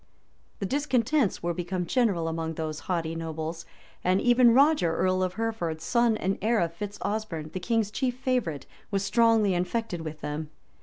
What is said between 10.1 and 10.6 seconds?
them.